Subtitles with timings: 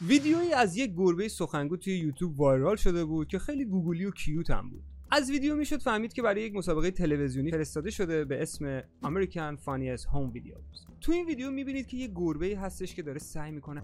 [0.00, 4.50] ویدیویی از یک گربه سخنگو توی یوتیوب وایرال شده بود که خیلی گوگلی و کیوت
[4.50, 4.82] هم بود.
[5.10, 10.02] از ویدیو می‌شد فهمید که برای یک مسابقه تلویزیونی فرستاده شده به اسم American Funniest
[10.02, 10.86] Home Videos.
[11.00, 13.82] تو این ویدیو می‌بینید که یه گربه هستش که داره سعی می‌کنه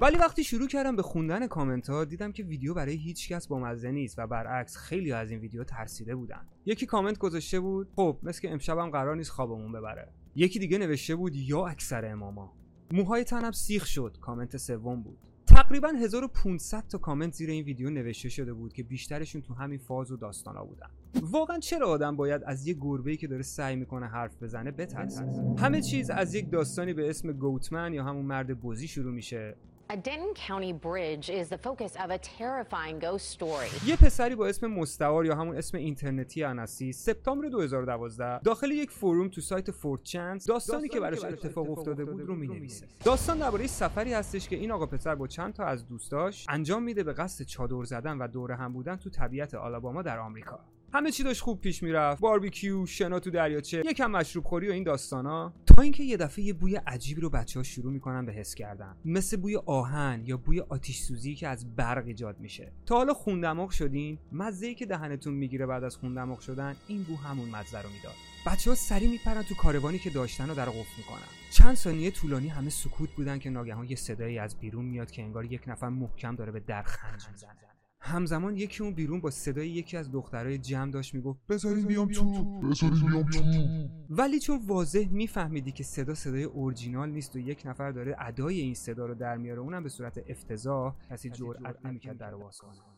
[0.00, 3.58] ولی وقتی شروع کردم به خوندن کامنت ها دیدم که ویدیو برای هیچ کس با
[3.58, 6.46] مزه نیست و برعکس خیلی از این ویدیو ترسیده بودن.
[6.66, 10.12] یکی کامنت گذاشته بود خب مثل که امشبم قرار نیست خوابمون ببره.
[10.36, 12.52] یکی دیگه نوشته بود یا اکثر اماما.
[12.92, 14.16] موهای تنم سیخ شد.
[14.20, 15.18] کامنت سوم بود.
[15.52, 20.10] تقریبا 1500 تا کامنت زیر این ویدیو نوشته شده بود که بیشترشون تو همین فاز
[20.10, 20.86] و داستانا بودن.
[21.22, 25.26] واقعا چرا آدم باید از یه گربه‌ای که داره سعی می‌کنه حرف بزنه بترسه؟
[25.58, 29.56] همه چیز از یک داستانی به اسم گوتمن یا همون مرد بزی شروع میشه.
[29.92, 33.86] A Denton County bridge is the focus of a terrifying ghost story.
[33.86, 39.28] یه پسری با اسم مستعار یا همون اسم اینترنتی انسی سپتامبر 2012 داخل یک فروم
[39.28, 42.86] تو سایت فورت چانس داستانی که براش اتفاق افتاده بود رو می‌نویسه.
[43.04, 47.02] داستان درباره سفری هستش که این آقا پسر با چند تا از دوستاش انجام میده
[47.02, 50.60] به قصد چادر زدن و دور هم بودن تو طبیعت آلاباما در آمریکا.
[50.94, 52.20] همه چی داشت خوب پیش می‌رفت.
[52.20, 55.52] باربیکیو شنا تو دریاچه یکم مشروب خوری و این داستانا.
[55.66, 58.96] تا اینکه یه دفعه یه بوی عجیبی رو بچه ها شروع می‌کنن به حس کردن.
[59.04, 62.72] مثل بوی آهن یا بوی آتیش سوزی که از برق ایجاد میشه.
[62.86, 67.48] تا حالا خوندماغ شدین؟ مزه که دهنتون می‌گیره بعد از خوندماغ شدن این بو همون
[67.48, 68.14] مزه رو می‌داد.
[68.46, 71.28] بچه ها سری میپرن تو کاروانی که داشتن و در قفل می‌کنن.
[71.50, 75.44] چند ثانیه طولانی همه سکوت بودن که ناگهان یه صدایی از بیرون میاد که انگار
[75.44, 77.71] یک نفر محکم داره به در خنج می‌زنه.
[78.04, 82.60] همزمان یکی اون بیرون با صدای یکی از دخترای جمع داشت می‌گفت بذارین بیام تو.
[82.60, 83.88] بذارین بیام تو.
[84.10, 88.74] ولی چون واضح میفهمیدی که صدا صدای اورجینال نیست و یک نفر داره ادای این
[88.74, 92.91] صدا رو در میاره اونم به صورت افتضاح کسی جرئت نمی‌کرد در باز کنه.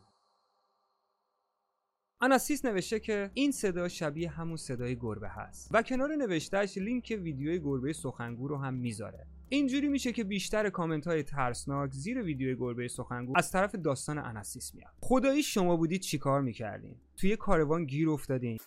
[2.25, 7.59] اناسیس نوشته که این صدا شبیه همون صدای گربه هست و کنار نوشتهش لینک ویدیوی
[7.59, 9.27] گربه سخنگو رو هم می‌ذاره.
[9.49, 14.75] اینجوری میشه که بیشتر کامنت های ترسناک زیر ویدیوی گربه سخنگو از طرف داستان اناسیس
[14.75, 14.93] میاد.
[15.01, 18.59] خدایی شما بودید چیکار می‌کردین؟ توی کاروان گیر افتادین.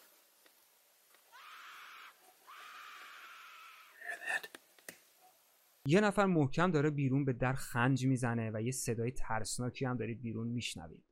[5.86, 10.22] یه نفر محکم داره بیرون به در خنج می‌زنه و یه صدای ترسناکی هم دارید
[10.22, 11.04] بیرون میشنوید.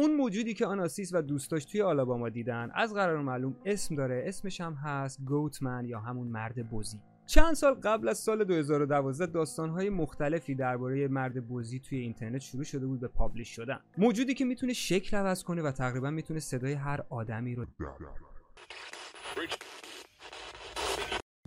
[0.00, 4.60] اون موجودی که آناسیس و دوستاش توی آلاباما دیدن از قرار معلوم اسم داره اسمش
[4.60, 10.54] هم هست گوتمن یا همون مرد بزی چند سال قبل از سال 2012 داستانهای مختلفی
[10.54, 13.80] درباره مرد بزی توی اینترنت شروع شده بود به پابلیش شدن.
[13.98, 17.66] موجودی که می‌تونه شکل عوض کنه و تقریبا می‌تونه صدای هر آدمی رو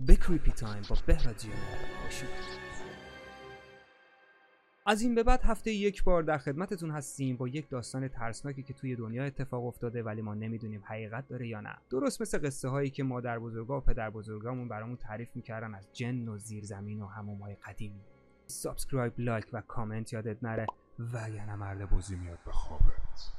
[0.06, 1.54] به Creepy Time با بهرادیون
[4.86, 8.74] از این به بعد هفته یک بار در خدمتتون هستیم با یک داستان ترسناکی که
[8.74, 11.76] توی دنیا اتفاق افتاده ولی ما نمی‌دونیم حقیقت داره یا نه.
[11.90, 16.28] درست مثل قصه هایی که مادر بزرگا و پدر بزرگامون برامون تعریف می‌کردن از جن
[16.28, 18.00] و زیرزمین و حموم های قدیمی.
[18.46, 20.66] subscribe like و کامنت یادت نره
[20.98, 23.32] و یعنی مرد بزی میاد به خوابت.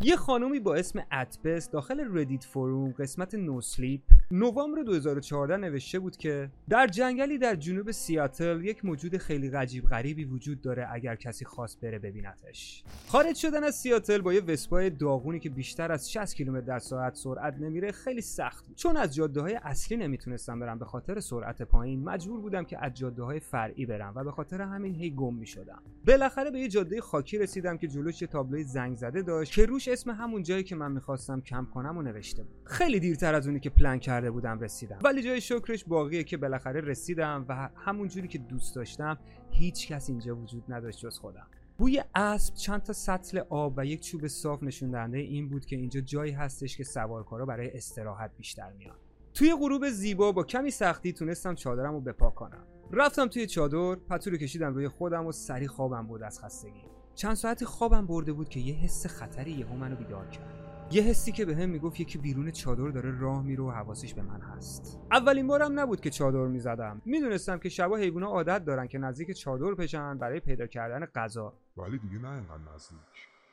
[0.00, 4.02] یه خانومی با اسم اتبس داخل Reddit forum قسمت NoSleep
[4.36, 10.24] نوامبر 2014 نوشته بود که در جنگلی در جنوب سیاتل یک موجود خیلی غریب غریبی
[10.24, 12.84] وجود داره اگر کسی خواست بره ببینتش.
[13.08, 17.14] خارج شدن از سیاتل با یه وسپای داغونی که بیشتر از 60 کیلومتر در ساعت
[17.14, 18.76] سرعت نمیره خیلی سخت بود.
[18.76, 22.94] چون از جاده های اصلی نمی‌تونستم برم به خاطر سرعت پایین مجبور بودم که از
[22.94, 25.82] جاده های فرعی برم و به خاطر همین هی گم می‌شدم.
[26.06, 29.88] بالاخره به یه جاده خاکی رسیدم که جلوش یه تابلوی زنگ زده داشت که روش
[29.88, 32.54] اسم همون جایی که من می‌خواستم کم کنم و نوشته بود.
[32.64, 34.98] خیلی دیرتر از اونی که پلن کرده بودم رسیدم.
[35.04, 39.18] ولی جای شکرش باقیه که بالاخره رسیدم و همون جوری که دوست داشتم
[39.50, 41.46] هیچ کس اینجا وجود نداشت جز خودم.
[41.78, 45.76] بوی اسب چند تا سطل آب و یک چوب صاف نشون دهنده این بود که
[45.76, 48.96] اینجا جایی هستش که سوارکارا برای استراحت بیشتر میان.
[49.34, 52.66] توی غروب زیبا با کمی سختی تونستم چادرم بپا کنم.
[52.90, 56.84] رفتم توی چادر پتو رو کشیدم روی خودم و سری خوابم بود از خستگی.
[57.14, 60.63] چند ساعتی خوابم برده بود که یه حس خطری یهو منو بیدار کرد.
[60.90, 64.22] یه حسی که به هم می‌گفت یکی بیرون چادر داره راه میره و حواسش به
[64.22, 65.00] من هست.
[65.12, 67.02] اولین بارم نبود که چادر می‌زدم.
[67.04, 71.52] می‌دونستم که شبا حیوونا عادت دارن که نزدیک چادر پشن برای پیدا کردن غذا.
[71.76, 72.98] ولی دیگه نه اینقدر نزدیک.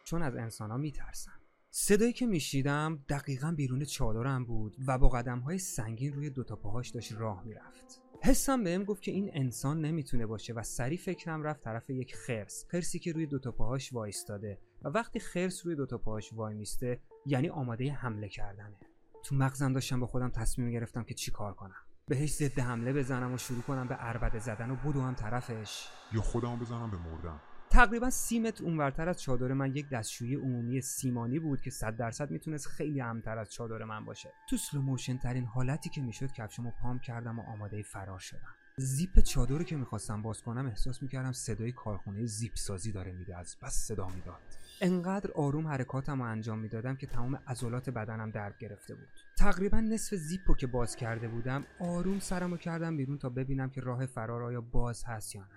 [0.04, 1.32] چون از انسانا میترسن
[1.70, 6.90] صدایی که میشیدم دقیقا بیرون چادرم بود و با قدم های سنگین روی دوتا پاهاش
[6.90, 8.02] داشت راه می‌رفت.
[8.24, 12.66] حسم بهم گفت که این انسان نمی‌تونه باشه و سری فکرم رفت طرف یک خرس.
[12.70, 14.58] خرسی که روی دوتا پاهاش وایستاده.
[14.84, 18.76] و وقتی خرس روی دوتا پاهاش وای میسته یعنی آماده حمله کردنه.
[19.24, 21.76] تو مغزم داشتم با خودم تصمیم گرفتم که چی کار کنم.
[22.08, 25.88] بهش ضد حمله بزنم و شروع کنم به اربده زدن و بدو هم طرفش.
[26.14, 27.40] یا خودمو بزنم به مردن.
[27.70, 32.32] تقریبا سی متر اونورتر از چادر من یک دستشویی عمومی سیمانی بود که صد درصد
[32.32, 34.34] می‌تونست خیلی امن‌تر از چادر من باشه.
[34.50, 38.56] تو slow motion ترین حالتی که می‌شد کفشمو پام کردم و آماده فرار شدم.
[38.78, 43.38] زیپ چادر رو که می‌خواستم باز کنم احساس می‌کردم صدای کارخونه زیپ سازی داره میده
[43.38, 44.42] از بس صدا می‌داد.
[44.84, 49.08] انقدر آروم حرکاتم رو انجام می‌دادم که تمام عضلات بدنم درد گرفته بود.
[49.38, 53.82] تقریبا نصف زیپ رو که باز کرده بودم آروم سرمو کردم بیرون تا ببینم که
[53.82, 55.48] راه فرار آیا باز هست یا نه.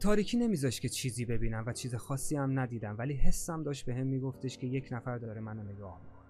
[0.00, 4.06] تاریکی نمیذاش که چیزی ببینم و چیز خاصی هم ندیدم ولی حسم داشت به هم
[4.06, 6.24] میگفتش که یک نفر داره منو نگاه می‌کنه.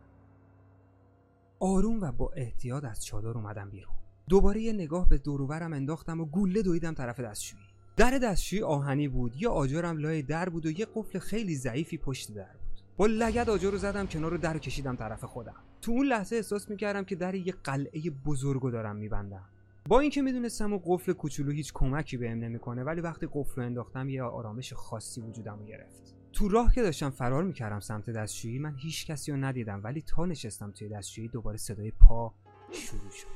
[1.60, 3.94] آروم و با احتیاط از چادر اومدم بیرون.
[4.28, 7.73] دوباره یه نگاه به دوروبرم انداختم و گوله دویدم طرف دستشویی.
[7.96, 12.34] در دستشویی آهنی بود یه آجرم لای در بود و یه قفل خیلی ضعیفی پشت
[12.34, 12.80] در بود.
[12.96, 15.54] با لگد آجر رو زدم کنار رو در کشیدم طرف خودم.
[15.80, 19.48] تو اون لحظه احساس می‌کردم که در یه قلعه بزرگو دارم میبندم.
[19.88, 24.08] با اینکه می‌دونستم و قفل کوچولو هیچ کمکی بهم نمی‌کنه ولی وقتی قفل رو انداختم
[24.08, 26.14] یه آرامش خاصی وجودم رو گرفت.
[26.32, 30.26] تو راه که داشتم فرار می‌کردم سمت دستشویی من هیچ کسی رو ندیدم ولی تا
[30.26, 32.34] نشستم توی دستشویی دوباره صدای پا
[32.72, 33.28] شروع شد.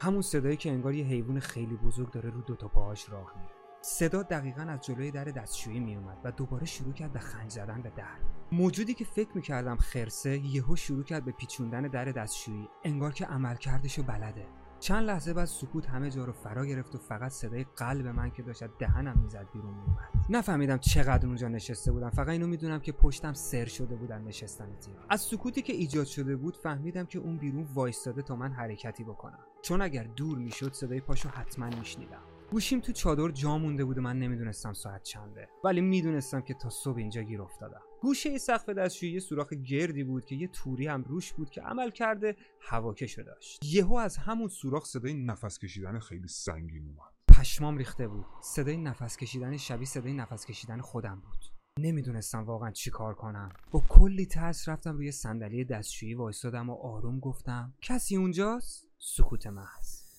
[0.00, 3.59] همون صدایی که انگار یه حیوان خیلی بزرگ داره رو دوتا پاهاش راه میره.
[3.82, 7.90] صدا دقیقا از جلوی در دستشویی میومد و دوباره شروع کرد به خنج زدن به
[7.96, 8.18] در.
[8.52, 12.68] موجودی که فکر می‌کردم خرسه یهو شروع کرد به پیچوندن در دستشویی.
[12.84, 14.46] انگار که عمل کردشو بلده.
[14.80, 18.42] چند لحظه بعد سکوت همه جا رو فرا گرفت و فقط صدای قلب من که
[18.42, 22.10] داشت دهنم می‌زد بیرون میومد نفهمیدم چقدر اونجا نشسته بودم.
[22.10, 26.36] فقط اینو می‌دونم که پشتم سر شده بودن نشستن تیم از سکوتی که ایجاد شده
[26.36, 29.38] بود فهمیدم که اون بیرون وایستاده تا من حرکتی بکنم.
[29.62, 32.22] چون اگر دور می‌شد صدای پاشو حتما میشنیدم.
[32.50, 35.48] گوشیم تو چادر جا مونده بود و من نمی‌دونستم ساعت چنده.
[35.64, 37.80] ولی می‌دونستم که تا صبح اینجا گیر افتادم.
[38.00, 41.90] گوشه سقف دستشویی یه سوراخ گردی بود که یه توری هم روش بود که عمل
[41.90, 43.64] کرده هواکشو داشت.
[43.64, 47.12] یهو از همون سوراخ صدای نفس کشیدن خیلی سنگین اومد.
[47.28, 48.26] پشمام ریخته بود.
[48.42, 51.44] صدای نفس کشیدن شبیه صدای نفس کشیدن خودم بود.
[51.78, 53.48] نمی‌دونستم واقعا چی کار کنم.
[53.70, 60.09] با کلی ترس رفتم روی صندلی دستشویی وایستادم و آروم گفتم کسی اونجاست؟ سکوت محض.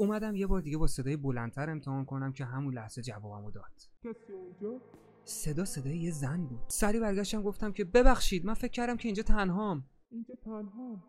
[0.00, 3.72] اومدم یه بار دیگه با صدای بلندتر امتحان کنم که همون لحظه جوابمو داد.
[4.04, 4.80] کسی اونجا؟
[5.24, 6.60] صدا صدای یه زن بود.
[6.68, 9.84] سری برگشتم گفتم که ببخشید من فکر کردم که اینجا تنهام.
[10.10, 11.04] اینجا تنها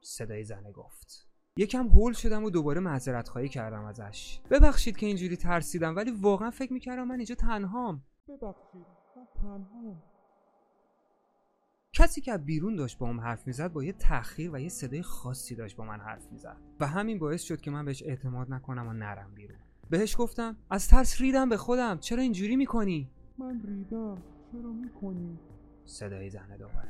[0.00, 1.28] صدای زنه گفت.
[1.56, 4.40] یکم هول شدم و دوباره معذرت خواهی کردم ازش.
[4.50, 8.02] ببخشید که اینجوری ترسیدم ولی واقعا فکر می‌کردم من اینجا تنهام.
[8.28, 8.86] ببخشید
[9.16, 10.17] من تنها
[11.98, 15.54] کسی که بیرون داشت با هم حرف می‌زد با یه تأخیر و یه صدای خاصی
[15.54, 16.56] داشت با من حرف می‌زد.
[16.80, 19.58] و همین باعث شد که من بهش اعتماد نکنم و نرم بیرون.
[19.90, 21.98] بهش گفتم از ترس ریدم به خودم.
[21.98, 24.22] چرا اینجوری می‌کنی؟ من ریدم.
[24.52, 25.38] چرا می‌کنی؟
[25.84, 26.88] صدای زنه دوباره.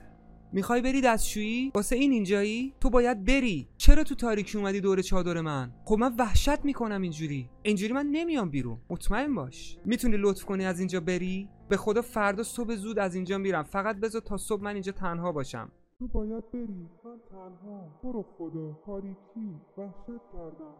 [0.53, 3.69] می‌خوای بری دستشویی؟ واسه این اینجایی؟ تو باید بری.
[3.77, 7.51] چرا تو تاریکی اومدی دور چادر من؟ خب من وحشت می‌کنم اینجوری.
[7.63, 8.79] اینجوری من نمیام بیرون.
[8.91, 9.79] مطمئن باش.
[9.85, 13.63] می‌تونی لطف کنی از اینجا بری؟ به خدا فردا صبح زود از اینجا میرم.
[13.63, 15.71] فقط بذار تا صبح من اینجا تنها باشم.
[15.99, 16.89] تو باید بری.
[17.05, 18.01] من تنها.
[18.03, 18.79] برو خدا.
[18.87, 20.75] تاریکی وحشت کردم.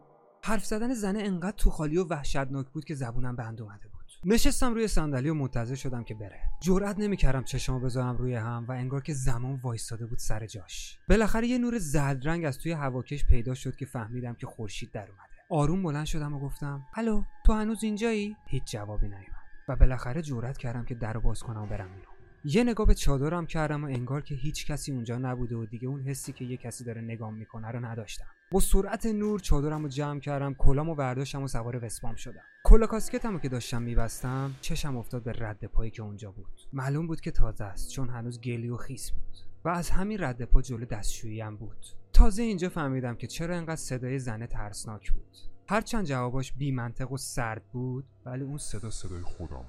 [0.45, 3.99] حرف زدن زنه انقدر تو خالی و وحشتناک بود که زبونم بند اومده بود.
[4.25, 6.41] نشستم روی صندلی و منتظر شدم که بره.
[6.61, 10.99] جرئت نمی‌کردم چشمو بذارم روی هم و انگار که زمان وایستاده بود سر جاش.
[11.09, 15.09] بالاخره یه نور زرد رنگ از توی هواکش پیدا شد که فهمیدم که خورشید در
[15.09, 15.39] اومده.
[15.51, 19.38] آروم بلند شدم و گفتم الو تو هنوز اینجایی؟ هیچ جوابی نیومد.
[19.69, 22.15] و بالاخره جرئت کردم که در باز کنم و برم بیرون.
[22.45, 26.01] یه نگاه به چادرم کردم و انگار که هیچ کسی اونجا نبوده و دیگه اون
[26.01, 28.27] حسی که یه کسی داره نگام می‌کنه رو نداشتم.
[28.51, 32.43] با سرعت نور چادرم رو جمع کردم کلامو برداشتم و سوار وسپام شدم.
[32.65, 36.61] کلا کاسکتم رو که داشتم میبستم چشم افتاد به رد پایی که اونجا بود.
[36.73, 39.37] معلوم بود که تازه است چون هنوز گلی و خیس بود.
[39.65, 41.87] و از همین رد پا جلو دستشویی هم بود.
[42.13, 45.37] تازه اینجا فهمیدم که چرا انقدر صدای زنه ترسناک بود.
[45.71, 49.65] هرچند جواباش بی منطق و سرد بود ولی اون صدا صدای خودم